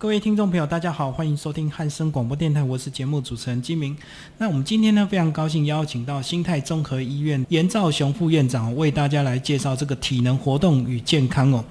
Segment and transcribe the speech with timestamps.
[0.00, 3.94] 各位听众朋友，大家好，欢迎收听汉声广播电台，我是节目主持人金明。
[4.38, 11.62] 那我们今天呢，非常高兴邀请到新泰综合医院严兆雄副院长为大家来介绍这个体能活动与健康哦。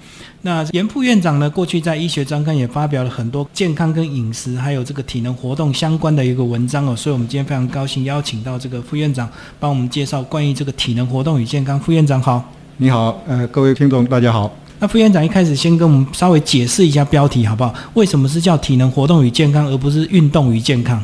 [0.44, 9.28] 那严副院长呢，过去在医学专刊也发表了很多健康跟饮食还有这个体能活动相关的一个文章哦，所以我们今天非常高兴邀请到这个副院长
[9.60, 11.80] 帮我们介绍关于这个体能活动与健康。
[11.80, 14.56] 副院长好，你好，呃，各位听众大家好。
[14.82, 17.74] 那副院长一开始先跟我们稍微解释一下标题好不好？
[17.96, 21.04] 为什么是叫体能活动与健康，而不是运动与健康？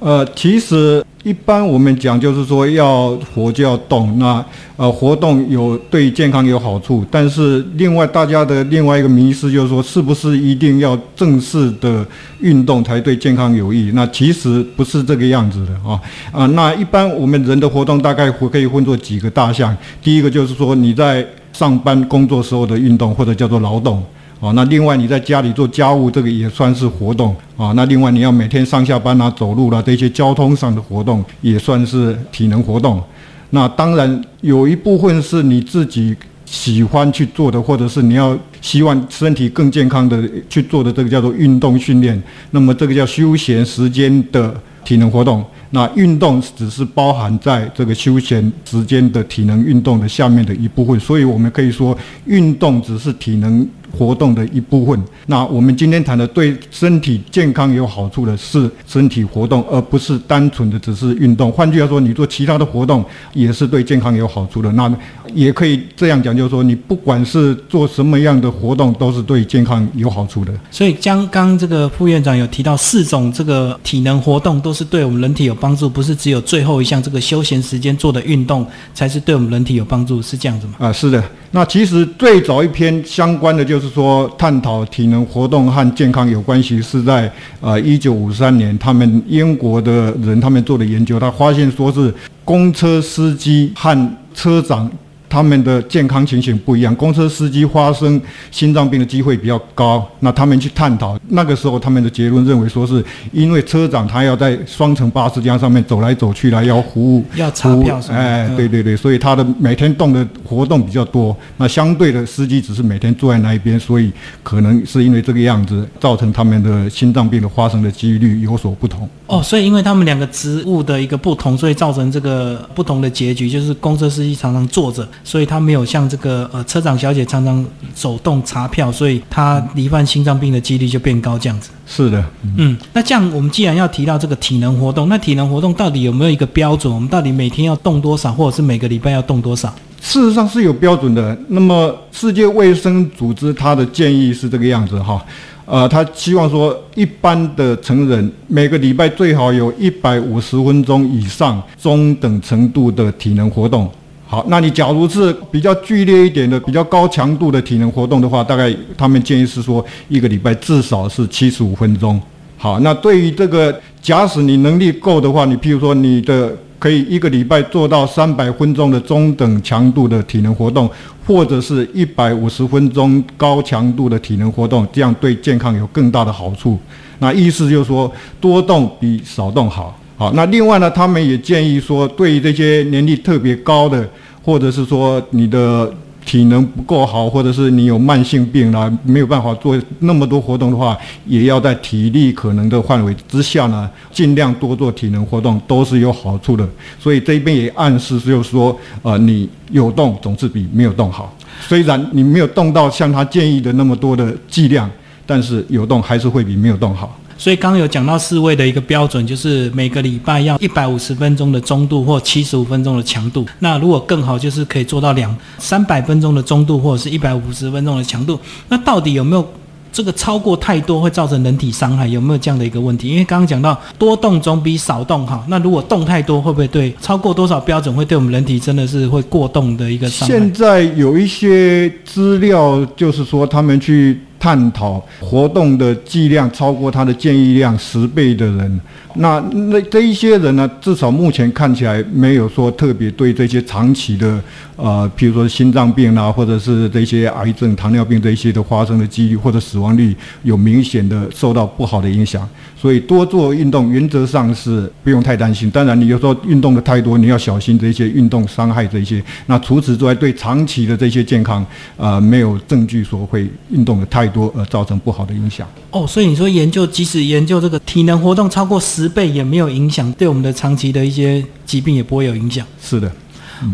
[0.00, 4.44] 呃，其实一般我们讲就是说要活就要动，那
[4.76, 12.04] 呃活动有对健康有好处，但是另外大家的另外一个迷思就是说，是不是一定要正式的
[12.40, 13.92] 运动才对健康有益？
[13.94, 16.00] 那其实不是这个样子的啊
[16.32, 16.46] 啊！
[16.46, 24.02] 那一般我们人的活动大概可以分作几个大项，第一个就是说你在上班工作时候的运动或者叫做劳动，
[24.40, 33.02] 啊，那另外你在家里做家务，这个也算是活动，啊，那另外你要每天上下班啊、走路啦这些交通上的活动，也算是体能活动。
[33.50, 42.20] 那当然有一部分是你自己喜欢去做的，或者是你要希望身体更健康的去做的，这个叫做运动训练。
[42.52, 45.44] 那么这个叫休闲时间的体能活动。
[45.72, 53.68] 那运动只是包含在这个休闲时间的体能运动的下面的一部分，所以我们可以说，运动只是体能。
[53.96, 55.02] 活动的一部分。
[55.26, 61.52] 那我们今天谈的对身体健康有好处的是身体活动，而不是单纯的只是运动。
[61.52, 64.72] 换句话说，你做其他的活动也是对健康有好处的。
[64.72, 64.92] 那
[65.34, 70.52] 也可以这样讲，就是说，你不管是做什么样的活动，都是对健康有好处的。
[70.70, 80.74] 所以，刚刚这个副院长有提到四种这个体能活动都是对我们人体有帮助，不是只有最后一项这个休闲时间做的运动才是对我们人体有帮助，是这样子吗？
[80.78, 81.22] 啊，是的。
[81.54, 94.90] 那其实最早一篇相关的就是说探讨体能活动和健康有关系，是在呃一九五三年，他们英国的人他们做的研究，他发现说是公车司机和车长。
[95.32, 98.20] 他们的健康情形不一样，公车司机发生
[98.50, 100.06] 心脏病的机会比较高。
[100.20, 108.18] 那他们去探讨，那个时候他们的结论认为说是因为车长他要在双层巴士架上面走来走去来要服务，要查票什么？
[108.18, 111.34] 哎，对对对，所以他的每天动的活动比较多。
[111.56, 119.08] 那相对的司机只是每天坐在那一边，所以可能是因为这个样子，造成他们的心脏病的发生的几率有所不同。
[119.32, 125.08] 哦，所以因为他们两个职务的一个不同，所以造成这个不同的结局，就是公车司机常常坐着。
[125.24, 131.70] 所以他没有像这个呃车长小姐常常手动查票，所以他罹患心脏病的几率就变高这样子。
[131.86, 132.22] 是的，
[132.58, 136.92] 嗯，那这样我们既然要提到这个体能活动，那体能活动到底有没有一个标准？
[136.92, 139.74] 我们到底每天要动多少，或者是每个礼拜要动多少？
[140.02, 141.34] 事实上是有标准的。
[141.46, 145.24] 那么世界卫生组织它的建议是这个样子哈，
[145.72, 153.90] 呃，他希望说一般的成人每个礼拜最好有一百五十分钟以上中等程度的体能活动。
[154.26, 162.20] 好，那你假如是比较剧烈一点的、比较高强度的体能活动的话，大概他们建议是说一个礼拜至少是七十五分钟。
[162.58, 170.90] 好，那对于这个，假使你能力够的话，你譬如说你的可以一个礼拜做到三百分钟的中等强度的体能活动，
[171.24, 176.76] 或者是一百五十分钟高强度的体能活动，这样对健康有更大的好处。
[177.20, 178.10] 那意思就是说，
[178.40, 179.96] 多动比少动好。
[180.16, 184.08] 好，那另外呢，他们也建议说，对于这些年龄特别高的，
[184.42, 185.88] 或者是说你的
[186.24, 190.96] 体能不够好，或者是你有慢性病啦，没有办法做那么多活动的话，
[191.26, 196.66] 也要在体力可能的范围之下呢，尽量多做体能活动，都是有好处的。
[196.98, 201.36] 所以这边也暗示就是说，呃，你有动总是比没有动好。
[201.60, 204.90] 虽然你没有动到像他建议的那么多的剂量，
[205.26, 207.18] 但是有动还是会比没有动好。
[207.42, 213.44] 所以刚刚有讲到四位的一个标准，就是每个礼拜要一百五十分钟的中度或七十五分钟的强度。
[213.58, 218.38] 那如果更好，就是可以做到两三百分钟的中度或者是一百五十分钟的强度。
[218.68, 219.44] 那到底有没有
[219.92, 222.06] 这个超过太多会造成人体伤害？
[222.06, 223.08] 有没有这样的一个问题？
[223.08, 225.44] 因为刚刚讲到多动总比少动好。
[225.48, 230.32] 那如果动太多，会不会对超过多少标准会对我们人体真的是会过动的一个伤害？
[230.32, 234.20] 现在有一些资料，就是说他们去。
[234.42, 238.80] 探讨活动的剂量超过他的建议量十倍的人，
[239.16, 244.40] 那那这一些人呢，至少目前看起来没有说特别对这些长期的
[244.76, 252.48] 呃，譬如说心脏病啊，或者是这些癌症、糖尿病这一些的发生的几率或者死亡率有明显的受到不好的影响。
[252.76, 255.70] 所以多做运动原则上是不用太担心。
[255.70, 259.22] 当然，你有时候运动的太多，你要小心这些运动伤害这些。
[259.46, 261.64] 那除此之外，对长期的这些健康，
[261.96, 265.64] 呃，没有证据说会运动的太多而造成不好的影响。
[265.92, 272.66] 哦，所以你说研究，即使研究这个体能活动超过十倍也没有影响，对我们的长期的一些疾病也不会有影响。
[272.80, 273.10] 是的。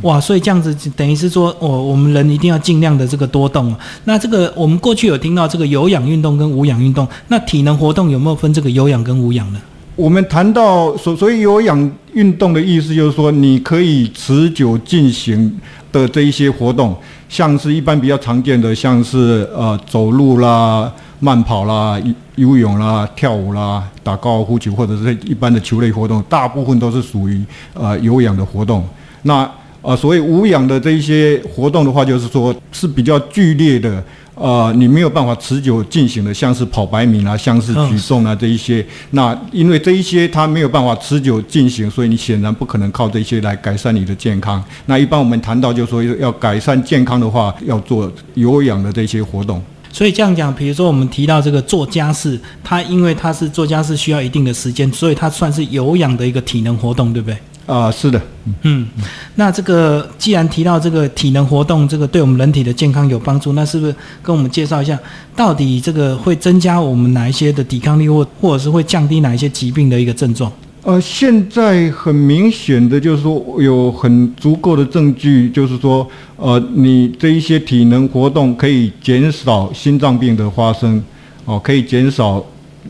[0.02, 3.74] 哇，所以这样子等于是说，我我们人一定要尽量的这个多动。
[4.04, 9.58] 那这个我们过去有听到这个有氧运动跟无氧运动，那体能活动有没有分这个有氧跟无氧呢？
[9.96, 15.58] 我们谈到所所以有氧运动的意思就是说，你可以持久进行
[15.90, 16.94] 的这一些活动，
[17.30, 22.00] 像是一般比较常见的，像是呃走路啦、慢跑啦、
[22.36, 27.42] 游泳啦、跳舞啦、打高尔夫球或者是一般的球类活动，大部分都是属于
[27.74, 28.84] 呃有氧的活动。
[29.22, 29.50] 那
[29.80, 34.02] 呃，所谓无氧的这一些活动的话，就是说是比较剧烈的，
[34.34, 38.84] 呃，你没有办法持久进行的，像是跑百米啊，像是举重啊这一些。
[39.12, 44.62] 那因为这一些它没有办法持久进行，所以你显然不可能靠这些来改善你的健康。
[44.86, 49.62] 那一般我们谈到就是说要改善健康的话，要做有氧的这些活动。
[49.92, 57.36] 所以这样讲，比如说我们提到这个做家事，它因为它是做家事需要一定的时间，所以它算是有氧的一个体能活动，对不对？
[57.66, 58.18] 啊，是的，
[58.62, 58.88] 嗯，
[59.34, 64.98] 那这个既然提到这个体能活动，这个对我们人体的健康有帮助，那是不是跟我们介绍一下，
[65.36, 70.50] 到底这个会增加我们哪一些的抵抗力，或或者是会降低哪一些疾病的一个症状？
[70.82, 81.02] 呃，现在很明显的就是说，有很足够的证据，就是说，呃，你这一些体能活动可以减少心脏病的发生，
[81.44, 82.42] 哦，可以减少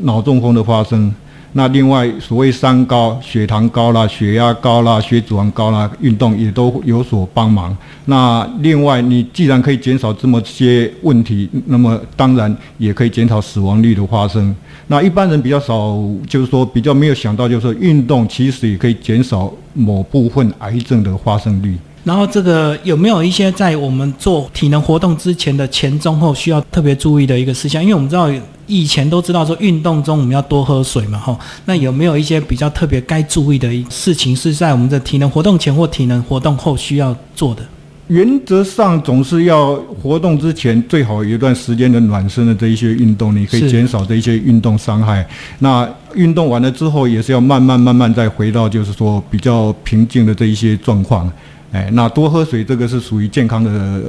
[0.02, 1.12] 脑中风的发生。
[1.52, 7.76] 那另外，所谓三高，血糖高啦，血压高啦，血脂肪高啦，运动也都有所帮忙。
[8.04, 14.54] 那另外，你既然可以减少这么些问题，那么当然也可以减少死亡率的发生。
[14.88, 21.76] 那一般人比较少，就是说比较没有想到，就是说运动其实也可以减少某部分癌症的发生率。
[22.04, 27.82] 然后这个有没有一些在我们做体能活动之前的前中后需要特别注意的一个事项？
[27.82, 28.30] 因为我们知道
[28.66, 31.38] 以前都知道说运动中我们要多喝水嘛，吼。
[31.64, 37.62] 那有没有一些比较特别该注意的事情是在我们的体能活动前或体能活动后需要做的？
[38.08, 45.26] 原则上总是要活动之前最好有一段时间的暖身的这一些运动，你可以减少这一些运动伤害。
[45.58, 51.30] 那运动完了之后也是要慢慢慢慢再回到就是说比较平静的这一些状况。
[51.72, 54.02] 哎，那多喝水，这个是属于健康的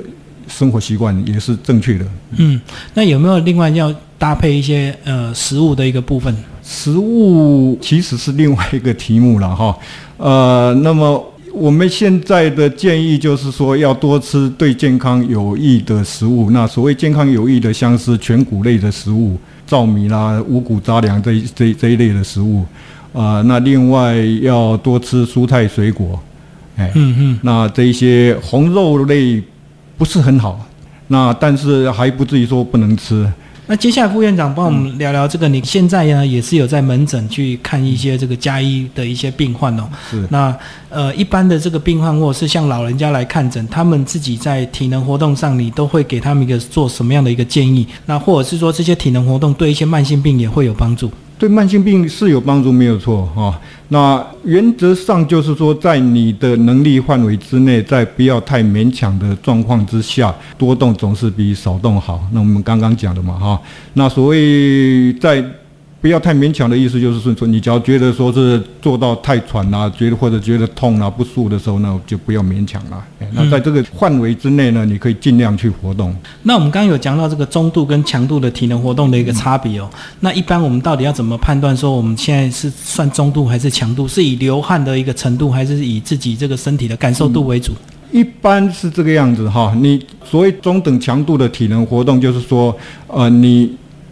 [0.48, 2.06] 生活习惯，也是正确的。
[2.38, 2.60] 嗯，
[2.94, 6.34] 那有没有另外要搭配一些呃食物的一个部分？
[6.64, 9.78] 食物其实是另外一个题目了哈。
[10.18, 16.52] 呃，那么我们现在的建议就是说，要多吃对健康有益的食物。
[16.52, 22.64] 那所谓健康有益的，像是全谷类的食物，糙米啦、五谷杂粮这这这一类的食物。
[23.12, 26.18] 啊，那另外要多吃蔬菜水果。
[26.80, 29.44] 哎，嗯嗯，那这一些红肉类
[29.98, 30.66] 不是很好，
[31.08, 33.30] 那但是还不至于说不能吃。
[33.68, 39.88] 那接下来副院长帮我们聊聊这个，你现在呢也是有在门诊去看一些这个加医的一些病患哦。
[40.10, 40.26] 是。
[40.32, 40.56] 那
[40.90, 47.86] 呃，一般的这个病患或者是像老人家来看诊，他们自己在体能活动上，你都会给他们一个做什么样的一个建议？
[48.08, 51.12] 那或者是说这些体能活动对一些慢性病也会有帮助？
[51.40, 53.60] 对慢性病是有帮助，没有错哈。
[53.88, 62.22] 那原则上就是说，在你的能力范围之内，在不要太勉强的状况之下，多动总是比少动好。
[62.34, 63.60] 那我们刚刚讲的嘛哈。
[63.94, 65.44] 那所谓在。
[66.02, 73.04] 不要太勉强的意思，就是说，你只要觉得说是做到太喘啦，觉得或者觉得痛啊、不舒服的时候，那就不要勉强了。
[73.34, 76.16] 那在这个范围之内呢，你可以尽量去活动。
[76.44, 79.90] 那我们刚刚有讲到这个中度跟强度的体能活动的一个差别哦。
[80.22, 84.08] 那一般我们到底要怎么判断说我们现在是算中度还是强度？
[84.08, 87.74] 是以流汗的一个程度，还是以自己这个身体的感受度为主？
[88.14, 89.76] 一般是这个样子哈。
[89.82, 92.74] 你所谓中等强度的体能活动，就是说，
[93.08, 93.70] 呃，你。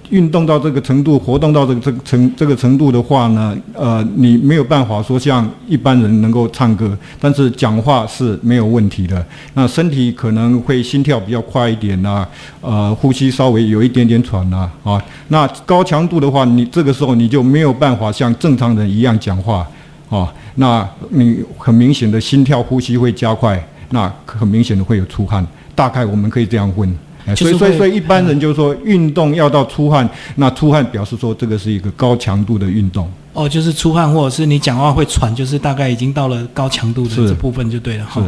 [0.10, 9.26] 运动到这个程度，活动到这个这个程这个程度的话呢，呃，你没有办法说像一般人能够唱歌，但是讲话是没有问题的。
[9.54, 12.26] 那身体可能会心跳比较快一点呐，
[12.62, 19.68] 呃，呼吸稍微有一点点喘呐，啊，那高强度的话，你这个时候你就没有办法像正常人一样讲话，
[20.10, 25.46] 啊，那你很明显的心跳、呼吸会加快，那很明显的会有出汗。
[25.76, 26.98] 大概我们可以这样问。
[27.36, 33.10] 所以所以所以一般人就是说运动要到出汗，那出汗表示说这个是一个高强度的运动。
[33.34, 38.20] 哦，就是出汗或者是你讲话会喘，就是大概已经到了高强度的这部分就对了哈。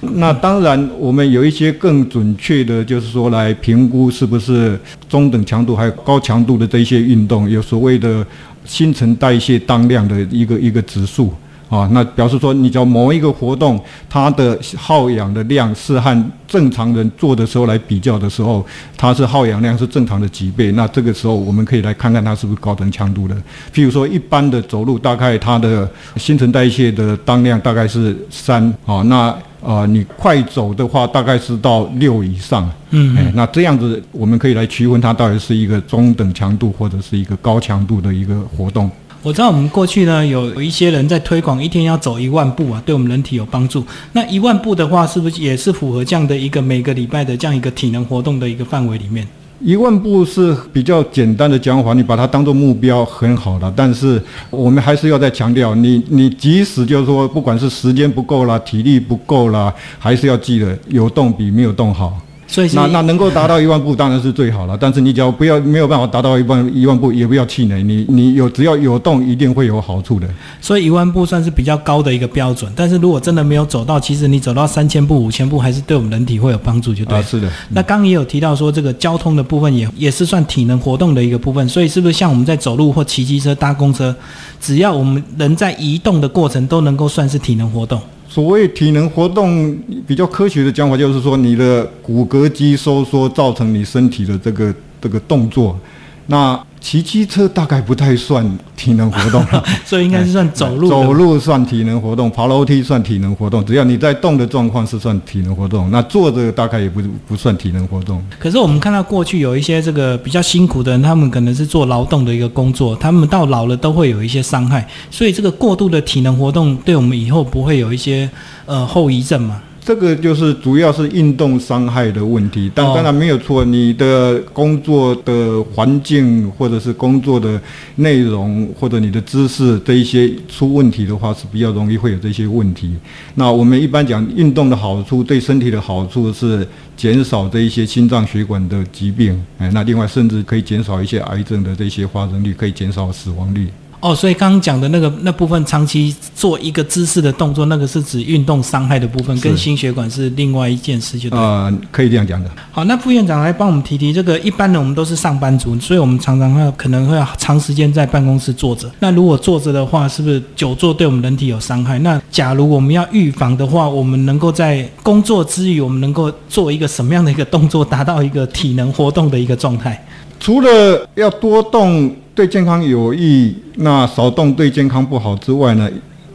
[0.00, 8.26] 那当然，我们有一些更准确的，就是说来评估是不是中等强度还有高强度的这一些运动，有所谓的
[8.66, 11.32] 新陈代谢当量的一个一个指数。
[11.68, 18.64] 啊，那表示说，你只要某一个活动，它的耗氧的量是和正常人做的时候来比较的时候，
[18.96, 20.72] 它是耗氧量是正常的几倍。
[20.72, 23.34] 那这个时候，我们可以来看看它是不是高等强度的。
[23.72, 32.70] 譬如说，一般的走路，大概它的新陈代谢的当量大概是三，啊，那呃，你快走的话，大概是到六以上。
[32.90, 38.90] 嗯哎，那这样子，我们可以来区分它到底是一个中等强度或者是一个高强度的一个活动。
[39.22, 43.84] 我知道我们过去呢有有一些人在推广一天要走一万步啊，对我们人体有帮助。
[44.12, 49.26] 那一万步的话，是不是也是符合这样的一个每个礼拜的这样一个体能活动的一个范围里面？
[49.60, 53.72] 一万步是比较简单的讲法，你把它当做目标很好了。
[53.74, 62.16] 但是我们还是要再强调，你你即使就是说，不管是时间不够啦、体力不够啦，还是要记得有动比没有动好。
[62.50, 67.82] 所以那那能够达到一万步当然是最好了，但是你只要不要没有办法达到一万一万步，也不要气馁。
[67.82, 70.26] 你你有只要有动，一定会有好处的。
[70.58, 72.72] 所以一万步算是比较高的一个标准。
[72.74, 77.20] 但是如果真的没有走到，其实你走到三千步、五千步，还是对我们人体会有帮助，就对了。
[77.20, 77.50] 啊，是的。
[77.68, 84.16] 那刚刚也有提到说，这个交通的部分也也是算体能活动的一个部分，所以是不是像我们在走路或骑机车、搭公车，
[84.58, 88.00] 只要我们人在移动的过程都能够算是体能活动？
[88.28, 89.74] 所谓体能活动，
[90.06, 95.78] 比较科学的讲法就是说，你的骨骼肌收缩造成你身体的这个这个动作。
[96.26, 100.94] 那骑机车大概不太算体能活动了， 所以应该是算走路的。
[100.94, 103.64] 走路算体能活动，爬楼梯算体能活动。
[103.64, 108.22] 只要你在动的状况是算体能活动，那坐着大概也不不算体能活动。
[108.38, 118.30] 可是我们看到过去有一些这个比较辛苦的人，他们可能是做劳动的一个工作，他们到老了都会有一些伤害，所以这个过度的体能活动对我们以后不会有一些
[118.66, 119.60] 呃后遗症嘛？
[119.88, 123.64] 这个就是主要是运动伤害的问题，但哦当然没有错。
[123.64, 127.58] 你的工作的环境，或者是工作的
[127.94, 132.94] 内容，或者你的姿势这一些出问题的话，是比较容易会有这些问题。
[133.36, 143.66] 那我们一般讲运动的好处，对身体的好处是减少这一些心脏血管的疾病，哎，那另外甚至可以减少一些癌症的这些发生率，可以减少死亡率。
[144.00, 151.28] 哦，所以刚刚讲的那个那部分，长期做一个姿势的动作，那个是指运动伤害的部分，跟心血管是另外一件事，就。
[151.30, 152.48] 呃，可以这样讲的。
[152.70, 154.38] 好，那副院长来帮我们提提这个。
[154.38, 158.88] 一般呢我们都是上班族，所以我们常常会可能会长时间在办公室坐着。
[159.00, 161.98] 那如果坐着的话，是不是久坐对我们人体有伤害？
[161.98, 170.00] 那假如我们要预防的话，我们能够在工作之余，我们能够做一个什么样的一个动作，达到一个体能活动的一个状态？
[170.38, 175.90] 除了要多动对健康有益，那少动对健康不好之外呢，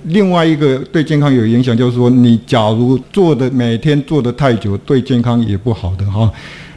[0.07, 6.29] 另外一个对健康有影响就是说，你假如做的每天做的太久，对健康也不好的哈。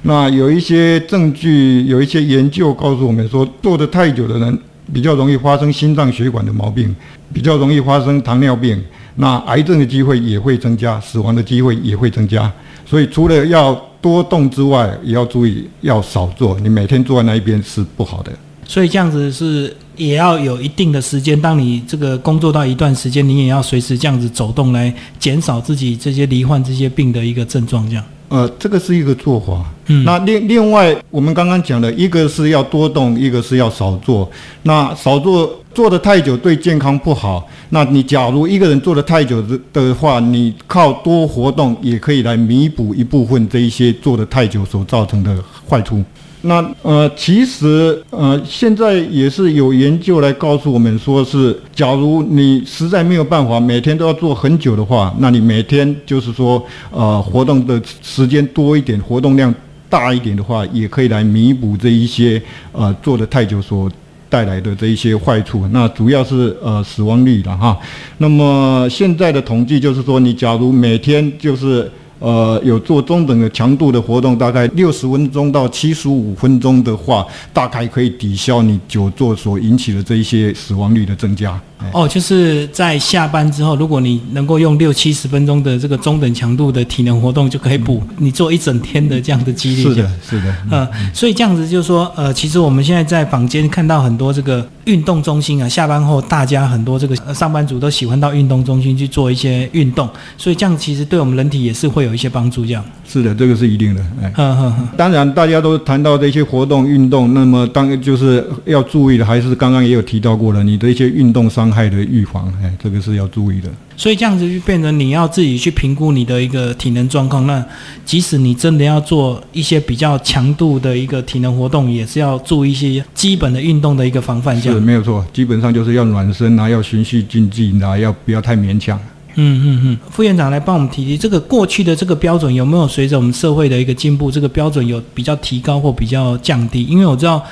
[0.03, 4.57] 那有一些证据，有一些研究告诉我们说，做的太久的人
[4.95, 6.95] 比较容易发生心脏血管的毛病，
[7.33, 8.81] 比较容易发生糖尿病，
[9.17, 12.49] 那癌症的机会也会增加，死亡的机会也会增加。
[12.89, 16.57] 所以除了要多动之外，也要注意要少做。
[16.61, 18.31] 你每天坐在那一边是不好的。
[18.69, 21.41] 所以这样子是也要有一定的时间。
[21.41, 27.89] 当你这个工作到一段时间，你也要随时这样子走动，来减少自己这些罹患这些病的一个症状。
[27.89, 29.65] 这样，呃，这个是一个做法。
[29.87, 34.29] 嗯那另另外，我们刚刚讲的一个是要多动，一个是要少做。
[34.65, 37.49] 那少做做的太久对健康不好。
[37.71, 45.37] 那你假如一个人做的太久的的话，你靠多活动也可以来弥补一部分这一些做的太久所造成的
[45.69, 46.03] 坏处。
[46.47, 59.53] 那呃，其实呃，现在也是有研究来告诉我们，说是假如你实在没有办法每天都要做很久的话，那你每天就是说呃活动的时间多一点，活动量
[59.89, 62.41] 大一点的话，也可以来弥补这一些
[62.73, 63.91] 呃做的太久所
[64.29, 65.67] 带来的这一些坏处。
[65.73, 67.77] 那主要是呃死亡率了哈。
[68.19, 81.61] 那么现在的统计就是说，你假如每天就是呃，有做中等的强度的活动，大概六十分钟到七十五分钟的话，大概可以抵消你久坐所引起的这一些死亡率的增加。
[81.79, 89.83] 哎哦，就是在下班之后，如果你能够用六七十分钟的这个中等强度的体能活动，就可以补你做一整天的这样的激励。
[89.83, 90.57] 是的，是的。
[90.71, 102.65] 呃，所以这样子就是说，呃，其实我们现在在坊间看到很多这个运动中心啊，下班后大家很多这个呃上班族都喜欢到运动中心去做一些运动，所以这样其实对我们人体也是会有一些帮助。
[102.65, 104.03] 这样，是的，这个是一定的。
[104.23, 113.69] 哎，呵呵呵，当然大家都谈到这些活动运动，那么当就是要注意的，还是刚刚也有提到过了，你的一些运动伤害的预防，哎，这个是要注意的。
[113.97, 117.47] 所以这样子就变成你要自己去评估你的一个体能状况。
[117.47, 117.65] 那
[118.05, 124.61] 即使你真的要做一些比较强度的一个体能活动，也是要注意一些基本的运动的一个防范。
[124.61, 129.01] 这是，没有错，基本上就是要暖身啊，要循序渐进啊，要不要太勉强。
[129.37, 129.99] 嗯嗯嗯。
[130.11, 136.85] 副院长来帮我们提提这个过去的这个标准有没有随着我们社会的一个进步，这个标准有比较提高或比较降低？
[136.85, 137.43] 因为我知道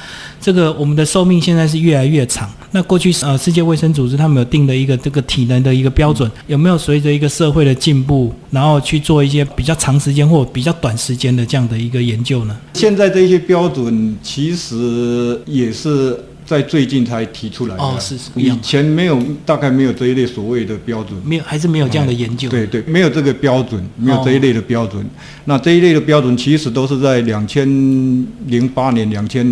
[0.41, 2.51] 这个我们的寿命现在是越来越长。
[2.73, 12.57] 那过去呃世界卫生组织他们有定的一个这个体能的一个标准，有没有随着一个社会的进步，然后去做一些比较长时间或比较短时间的这样的一个研究呢？
[12.73, 21.19] 现在这些标准其实也是在最近才提出来的，哦是是以前没有，大概没有这一类所谓的标准。
[21.25, 22.49] 没有，还是没有这样的研究。
[22.49, 25.05] 对对，没有这个标准，没有这一类的标准。
[25.47, 27.67] 那这一类的标准其实都是在两千
[28.47, 29.47] 零八年、两千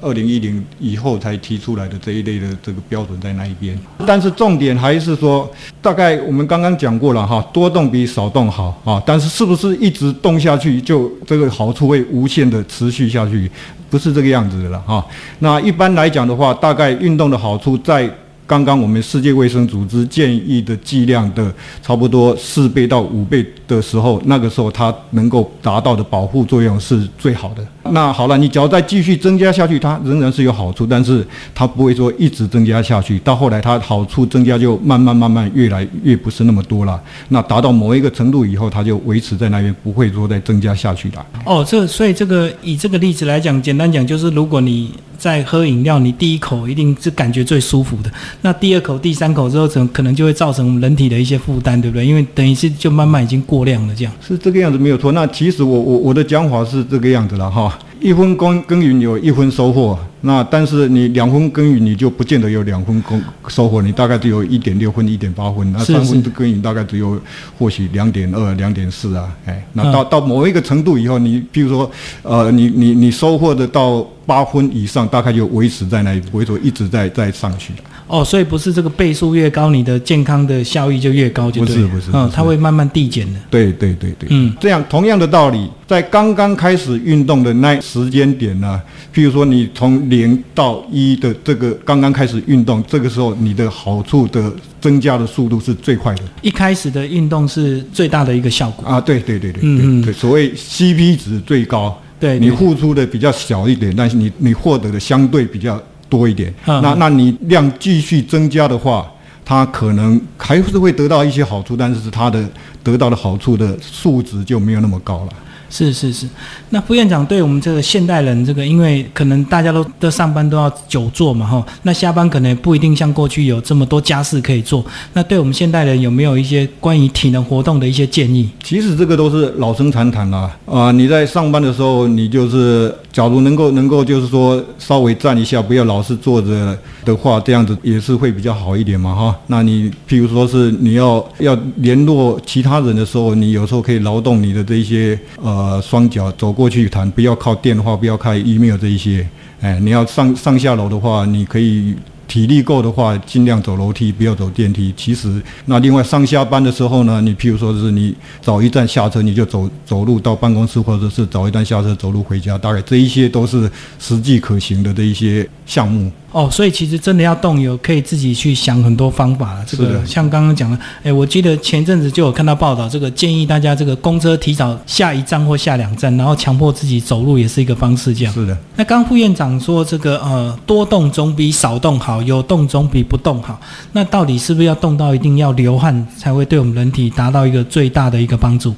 [0.00, 3.78] 二零一零以后才提出来的这一类的这个标准在那一边。
[4.06, 5.50] 但是重点还是说，
[5.82, 9.02] 大概我们刚刚讲过了哈，多动比少动好啊。
[9.04, 13.50] 但是是不是一直动下去就这个好处会无限的持续下去？
[13.90, 15.06] 不是这个样子的了哈。
[15.38, 18.10] 那一般来来讲的话，大概运动的好处在。
[18.46, 21.50] 刚刚我们世界卫生组织建议的剂量的
[21.82, 27.66] 差不多四倍到五倍的时候，那个时候它能够达到的保护作用是最好的。
[27.90, 33.18] 那好了，你只要再继续增加下去，它仍然是有好处，但是它不会说一直增加下去。
[33.20, 37.00] 到后来，它好处增加就慢慢慢慢越来越不是那么多了。
[37.30, 41.26] 那达到某一个程度以后，它就维持在那边，不会说再增加下去了。
[41.46, 44.92] 哦，这所以这个以这个例子来讲，简单讲就是，如果你
[45.24, 48.12] 在喝饮料，你第一口一定是感觉最舒服的，
[48.42, 52.04] 那第二口、第三口之后，可可能就会造成人体的一些负担，对不对？
[52.04, 54.12] 因为等于是就慢慢已经过量了，这样。
[54.20, 55.12] 是这个样子没有错。
[55.12, 57.78] 那其实我我我的讲法是这个样子了哈。
[58.02, 67.20] 一分耕耕耘有一分收获，那但是你两分耕耘你就不见得有两分工收获，你大概只有一点六分、一点八分，那三分的耕耘大概只有
[67.58, 71.90] 或许两点二、两点四啊，哎，那到到某一个程度以后，你比如说
[72.22, 77.82] 呃，你你你收获的到八分以上，大概就维持在那里，不会说一直在在上去的。
[78.06, 83.40] 哦，所以不是这个倍数越高，你的健康的效益就越高，就不是不是，嗯，它会慢慢递减的。
[83.50, 88.80] 对对对对，嗯，这样同样的道理，在刚刚开始运动的那时间点呢，
[89.14, 96.22] 譬如说你从零到一的这个刚刚开始运动，这个时候你的好处的增加的速度是最快的。
[96.42, 105.82] 一开始的运动是最大的一个效果啊，对对对对，嗯对，所谓 CP 值最高，对你付出的比较小一点，但是你你获得的相对比较。
[106.16, 109.10] 多一点，嗯那那你量继续增加的话，
[109.44, 112.48] 它可能还是会得到一些好处，但是它的
[112.82, 115.32] 得到的好处的数值就没有那么高了。
[115.74, 116.28] 是是是，
[116.70, 124.86] 那副院长对我们这个现代人，这个因为可能大家都都上班都要久坐嘛，哈，那下班可能也不一定像过去有这么多家事可以做。
[125.14, 128.48] 那对我们现代人有没有一些关于体能活动的一些建议？
[128.62, 139.36] 其实这个都是老生常谈了，啊、你在上班的时候，你就是假如能够能够就是说稍微站一下，不要老是坐着的话，这样子也是会比较好一点嘛，哈。
[139.48, 149.26] 那你譬如说是你要要联络其他人的时候，你有时候可以劳动你的这一些呃呃双脚走过去谈，不要靠电话，不要开 email 这一些。
[149.60, 151.94] 哎，你要上上下楼的话，你可以
[152.28, 154.92] 体力够的话，尽量走楼梯，不要走电梯。
[154.96, 166.12] 其实，那另外上下班的时候呢，你譬如说是你早一站下车，你就走走路到办公室，或者是早一站下车走路回家，大概这一些都是实际可行的这一些项目。
[166.34, 169.64] 哦，所以其实真的要动有可以自己去想很多方法了。
[169.64, 178.12] 这个是像刚刚讲的，哎，我记得前阵子就有看到报道，这个建议大家这个公车提早下一站或下两站，然后强迫自己走路也是一个方式。
[178.12, 178.34] 这样。
[178.34, 183.60] 是的，那刚刚副院长说这个呃多动总比少动好，有动总比不动好。
[183.92, 188.74] 那到底是不是要动到一定要流汗才会对我们人体达到一个最大的一个帮助？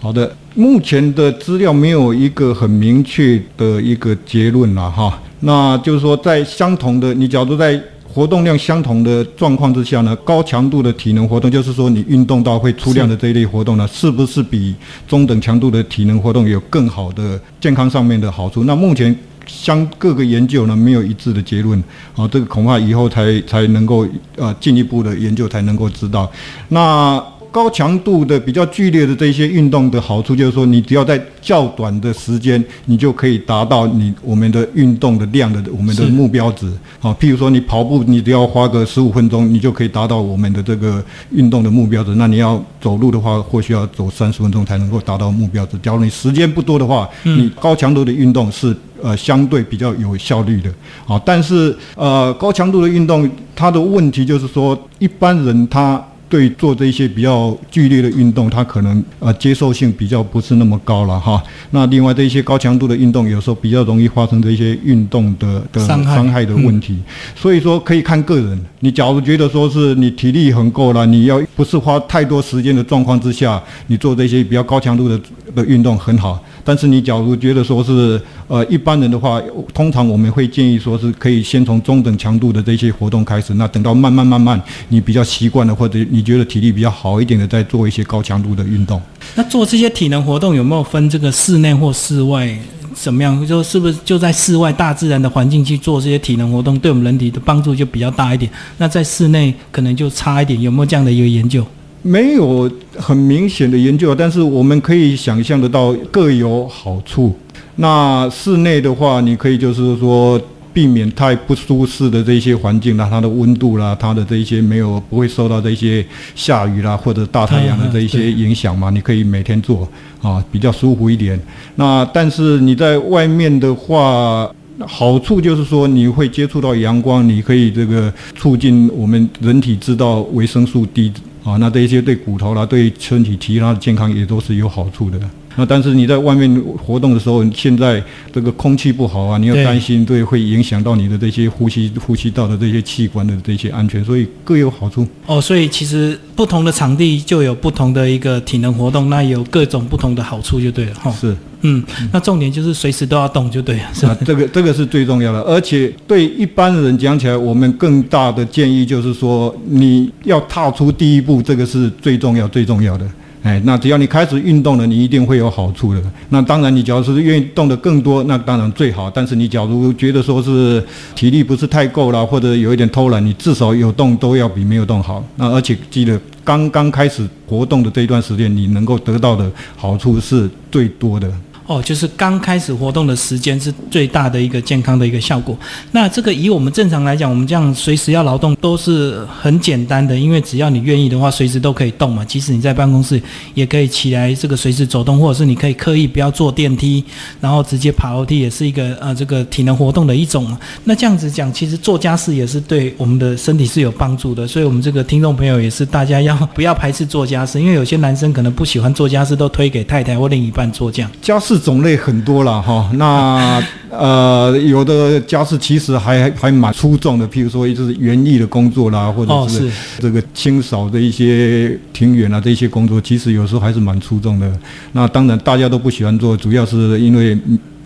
[0.00, 5.20] 好的，目前的资料没有一个很明确的一个结论了哈。
[5.40, 14.74] 那就是说，在相同的，你假如在活动量相同的状况之下呢，高强度的体能活动，就是说你运动到会出量的这一类活动呢，是不是比
[15.08, 18.62] 中等强度的体能活动有更好的健康上面的好处？
[18.64, 19.14] 那目前
[19.46, 21.82] 相各个研究呢没有一致的结论，
[22.14, 26.30] 啊，这个恐怕以后才才能够呃进一步的研究才能够知道。
[26.68, 27.20] 那
[27.54, 36.68] 高强度的、比较剧烈的这些运动的好处，就是说你只要在较短的时间，你就可以达到你我们的运动的量的我们的目标值。
[36.98, 42.12] 好，譬如说你跑步，你只要花个十五分钟，你就可以达到我们的这个运动的目标值。
[42.16, 45.78] 那你要走路的话，或许要走三十分钟才能够达到目标值。
[45.78, 50.68] 假如你时间不多的话，你高强度的运动是呃相对比较有效率的。
[51.06, 56.04] 好，但是呃高强度的运动它的问题就是说，一般人他。
[56.34, 61.40] 对做这些比较剧烈的运动，他可能呃接受性比较不是那么高了哈。
[61.70, 66.98] 那另外这些高强度的运动，有时候比较容易发生这些运动的的伤害的问题。
[67.36, 68.60] 所以说可以看个人。
[68.80, 75.18] 你假如觉得说是你体力很够了，你要不是花太多时间的状况之下，你做这些比较高强度的
[75.54, 76.42] 的运动很好。
[76.64, 79.40] 但是你假如觉得说是呃一般人的话，
[79.72, 89.00] 通常我们会建议说是可以先从中等强度的这些活动开始，那等到慢慢慢慢你比较习惯了或者你觉得体力比较好一点的，再做一些高强度的运动。
[89.34, 92.58] 那做这些体能活动有没有分这个室内或室外？
[92.94, 93.44] 怎么样？
[93.44, 98.48] 就是不是就在室外大自然的环境去做这些体能活动，对我们人体的帮助就比较大一点？
[98.78, 101.66] 那在室内可能就差一点，有没有这样的一个研究？
[102.06, 107.34] 没有很明显的研究，但是我们可以想象得到各有好处。
[107.76, 110.38] 那室内的话，你可以就是说
[110.74, 119.88] 避免太不舒适的这些环境啦，它的温度啦，它的这一些没有不会受到这些下雨啦或者大太阳的这一些影响嘛，你可以每天做
[120.20, 121.40] 啊，比较舒服一点。
[121.76, 124.48] 那但是你在外面的话，
[124.86, 131.10] 好处就是说你会接触到阳光，你可以这个促进我们人体制造维生素 D。
[131.44, 135.20] 啊，那这一些对骨头啦，对身体其他的健康也都是有好处的。
[135.56, 145.06] 那但是你在外面活动的时候，现在这个空气不好啊，你要担心对会影响到你的这些呼吸呼吸道的这些器官的这些安全，所以各有好处。
[145.26, 151.10] 哦，所以其实不同的场地就有不同的一个体能活动，那有各种不同的好处就对了哈。
[151.12, 154.16] 是，嗯，那重点就是随时都要动就对了，是吧？
[154.24, 163.08] 这个这个是最重要的，而且对一般人讲起来，我们更大的建议就是说，你要踏出第一步，这个是最重要最重要的。
[163.44, 166.02] 哎，那只要你开始运动了，你一定会有好处的。
[166.30, 169.10] 那当然，你假如是愿意动得更多，那当然最好。
[169.10, 170.82] 但是你假如觉得说是
[171.14, 175.22] 体力不是太够了，或者有一点偷懒，你至少有动都要比没有动好。
[175.36, 181.30] 那而且记得刚刚开始活动的这一段时间，你能够得到的好处是最多的。
[181.66, 185.56] 哦，就是刚开始活动的时间是最大的一个健康的一个效果。
[185.92, 192.22] 那这个以我们正常来讲，我们这样随时要劳动都是很简单的，因为只要你愿意的话，随时都可以动嘛。
[192.22, 193.18] 即使你在办公室
[193.54, 197.02] 也可以起来，这个随时走动，或者是你可以刻意不要坐电梯，
[197.40, 200.58] 然后直接爬楼梯，也是一个呃这个体能活动的一种嘛。
[200.84, 204.46] 那这样子讲，其实做家事也是对我们的身体是有帮助的。
[204.46, 207.58] 所以，我们这个听众朋友也是大家要不要排斥做家事？
[207.58, 211.53] 因为有些男生可能不喜欢做家事，都推给太太或另一半做这样家事。
[211.58, 224.50] 种类很多了哈，那呃有的家事其实还还蛮出众的，譬如说就是园艺的工作啦，或者是这个清扫的一些庭园啊这些工作，其实有时候还是蛮出众的。
[224.92, 227.38] 那当然大家都不喜欢做，主要是因为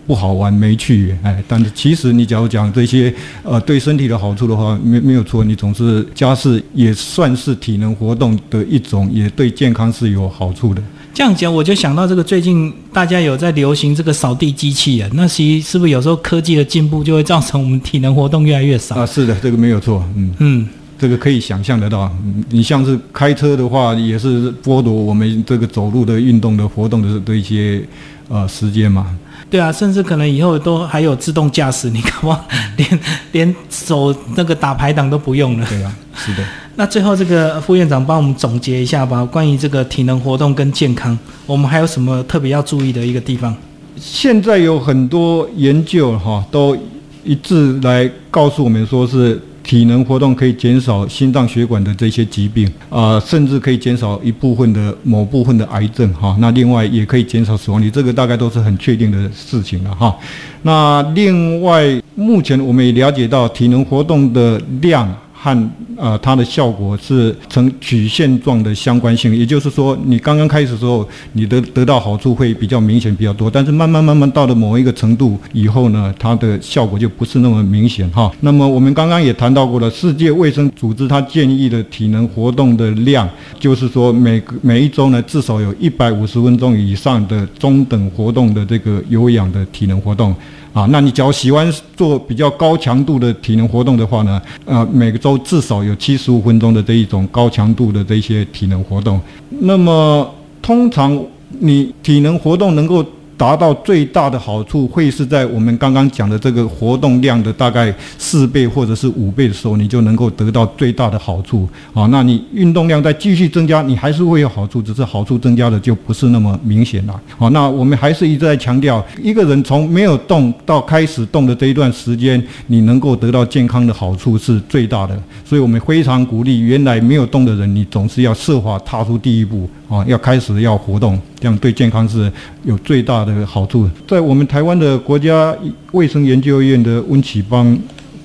[0.07, 10.81] 不好玩没趣，哎，但是其实你假如讲这些呃对身体的好处的话，没没有错，你总是家事也算是体能活动的一种，也对健康是有好处的。
[11.13, 19.05] 这样讲，我就想到这个最近大家有在流行这个扫地机器人，那其实是不是有时候科技的进步就会造成我们体能活动越来越少啊？
[19.05, 20.67] 是的，这个没有错，嗯嗯，
[20.97, 22.09] 这个可以想象得到。
[22.49, 27.83] 你像是开车的话，也是剥夺我们这个走路的运动的活动的的一些
[28.29, 29.17] 呃时间嘛。
[29.49, 32.39] 对啊，甚至可能以后都还有自动驾驶，你干嘛，
[32.77, 32.99] 连
[33.31, 35.65] 连手那个打排档都不用了。
[35.67, 36.43] 对啊，是的。
[36.75, 43.55] 那最后这个副院长帮我们总结一下吧，关于这个体能活动跟健康，我们还有什么特别要注意的一个地方？
[43.97, 46.77] 现在有很多研究哈，都
[47.23, 49.41] 一致来告诉我们说是。
[49.69, 56.35] 体能活动可以减少心脏血管的这些疾病啊，甚至可以减少一部分的某部分的癌症哈。
[56.39, 60.17] 那另外也可以减少死亡率，这个大概都是很确定的事情了哈。
[60.63, 65.07] 那另外，目前我们也了解到体能活动的量。
[65.41, 78.29] 和呃，它的效果是呈曲线状的相关性，也就是说，你刚刚开始的时候，你的得到好处会比较明显比较多，但是慢慢慢慢到了某一个程度以后呢，它的效果就不是那么明显哈。
[78.41, 90.35] 那么我们刚刚也谈到过了，世界卫生组织它建议的体能活动的量，就是说每每一周呢，至少有一百五十分钟以上的中等活动的这个有氧的体能活动。
[90.73, 99.19] 啊，那你只要喜欢做比较高强度的体能活动的话呢，啊，每个周至少有七十五分钟的这一种高强度的这些体能活动。
[99.49, 100.29] 那么
[100.61, 101.19] 通常
[101.59, 103.03] 你体能活动能够
[103.39, 112.05] 达到最大的好处，会是在我们刚刚讲的这个活动量的大概四倍或者是五倍的时候，你就能够得到最大的好处啊。
[112.07, 117.17] 那你运动量再继续增加，你还是会有好处，只是好处增加的就不是那么明显了。
[117.37, 125.17] 好，那我们还是一直在强调，一个人从没有动到开始动的这一段时间，你能够得到健康的好处是最大的。
[125.45, 132.31] 所以我们非常鼓励原来没有动的人，你总是要设法踏出第一步啊，要开始要活动，这样对健康是
[132.63, 133.89] 有最大的好处。
[134.07, 135.53] 在我们台湾的国家
[135.91, 137.77] 卫生研究院的温启邦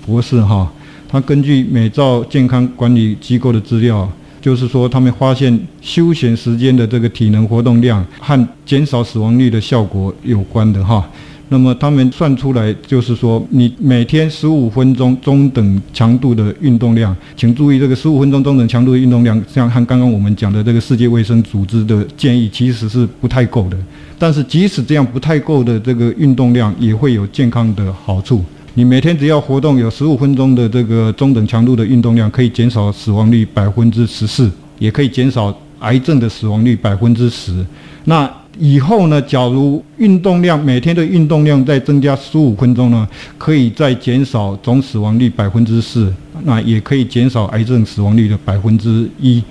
[0.04, 0.70] 博士哈，
[1.08, 4.06] 他根据美照健康管理机构的资料，
[4.42, 11.02] 就是说他们发现休闲时间的这个体能活动量和减少死亡率的效果有关的哈。
[11.50, 23.76] 那么他们算出来，就是说，你每天十五分钟中等强度的运动量，请注意这个十五分钟中等强度的运动量，像和刚刚我们讲的这个世界卫生组织的建议，其实是不太够的。
[24.18, 28.42] 但是即使这样不太够的这个运动量，也会有健康的好处。
[28.72, 37.64] 你每天只要活动有十五分钟的这个中等强度的运动量，可以减少死亡率百分之十四，也可以减少癌症的死亡率百分之十。
[38.04, 38.28] 那
[38.58, 39.20] 以后呢？
[39.22, 46.12] 假如运动量每天的运动量再增加十五分钟呢，可以再减少总死亡率百分之四，
[46.44, 49.42] 那也可以减少癌症死亡率的百分之一，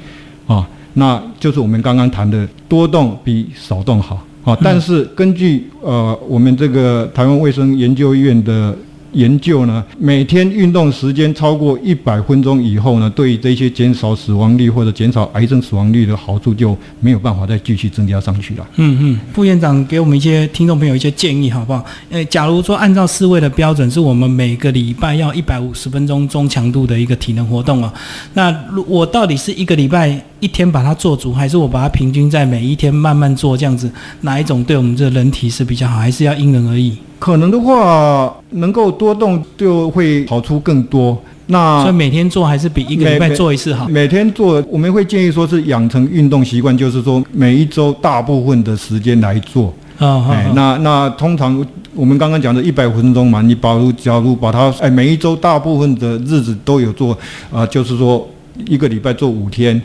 [0.47, 8.75] 啊，那就是我们刚刚谈的多动比少动好，啊，但是根据呃我们这个台湾卫生研究院的。
[9.13, 18.67] 研究呢，每天运动时间超过一百分钟以后呢，对这些减少死亡率或者减少癌症死亡率的好处就没有办法再继续增加上去了。
[18.75, 21.85] 嗯嗯，副院长给我们一些听众朋友一些建议，好不好？
[22.09, 27.93] 呃，假如说按照四位的标准，是我们每个礼拜要一百五十分钟中强度的一个体能活动啊，
[28.33, 28.53] 那
[28.87, 33.91] 我到底是一个礼拜一天把它做足，还是我把它平均在每一天慢慢做这样子？
[34.21, 35.97] 哪一种对我们这人体是比较好？
[35.97, 36.97] 还是要因人而异？
[37.23, 41.17] 可能的话，能够多动就会好处更多。
[41.45, 43.87] 那所以每天做还是比一个礼拜做一次好。
[43.87, 49.73] 每天做，我们会建议说是养成运动习惯，就是说每一周大部分的时间来做。
[49.99, 57.17] 啊，哎，那那通常我们刚刚讲的一百分钟嘛，你把如假如把它哎每一周大部分的日子都有做
[57.53, 58.27] 啊，就是说
[58.67, 59.81] 一个礼拜做五天，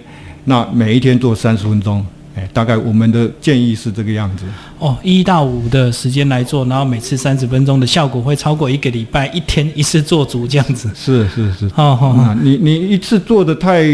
[0.47, 2.05] 那每一天做三十分钟。
[2.53, 4.45] 大概我们的建议是这个样子
[4.79, 10.91] 哦，一到五的时间来做，然后每次三十分钟的效果会超过一个礼拜一天一次做足这样子。
[10.95, 13.85] 是是是，好好，你你一次做的太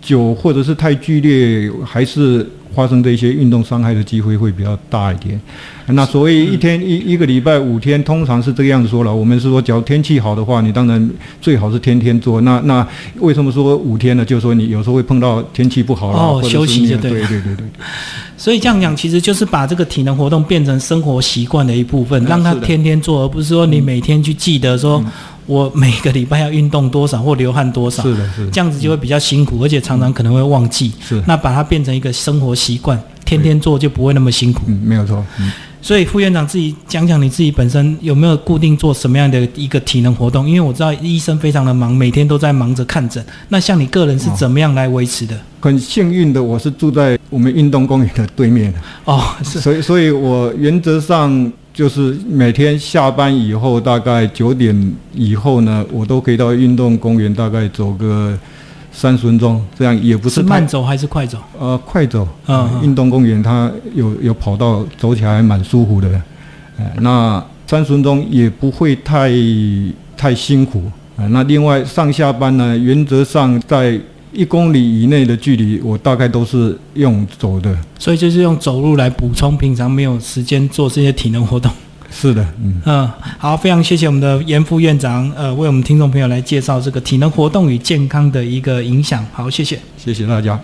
[0.00, 2.46] 久或者是太剧烈，还是。
[2.74, 5.40] 发生这些运动伤害的机会会比较大一点。
[5.86, 9.12] 那所谓一天一一个礼拜五天，通常是这个样子说了。
[9.12, 12.40] 我们是说，只要天气好的话，你当然最好是天天做。
[12.42, 12.86] 那那
[13.18, 14.24] 为什么说五天呢？
[14.24, 17.10] 就是说你有时候会碰到天气不好了，哦，休息就对。
[17.10, 17.66] 对对对对。
[18.38, 25.04] 所以这样讲，其实就是把这个体能活动变成生活习惯的一部分，让他天天做，而不是说你每天去记得说。
[25.50, 30.92] 我每个礼拜要运动多少或流汗多少，是的，是的这样子就会比较辛苦，而且常常可能会忘记。
[31.00, 34.62] 是，那把它变成一个生活习惯，天天做就不会那么辛苦。
[34.68, 35.26] 嗯，没有错。
[35.40, 35.50] 嗯，
[35.82, 40.48] 所以副院长自己讲讲你自己本身有没有固定做什么样的一个体能活动？
[40.48, 43.20] 因为我知道医生非常的忙，每天都在忙着看诊。
[43.48, 45.36] 那像你个人是怎么样来维持的？
[45.58, 48.72] 很幸运的，我是住在我们运动公园的对面。
[49.04, 51.52] 哦，是，所以，所以我原则上。
[51.72, 58.36] 就是每天下班以后，大概九点以后呢，我都可以到运动公园，大概走个
[58.92, 61.38] 三十分钟，这样也不是慢走还是快走？
[61.58, 62.26] 呃，快走。
[62.46, 66.08] 嗯，运动公园它有有跑道，走起来还蛮舒服的。
[66.78, 69.30] 哎，那三十分钟也不会太
[70.16, 70.82] 太辛苦。
[71.16, 73.98] 啊，那另外上下班呢，原则上在。
[74.32, 81.70] 一公里以内的距离，我大概都是用走的，所以就是用走路来补充平常没有时间做这些体能活动。
[82.12, 89.24] 是的，嗯嗯，好，非常谢谢我们的严副院长，呃，为我们听众朋友来介绍这个体能活动与健康的一个影响。
[89.32, 90.60] 好，谢谢，谢谢大家。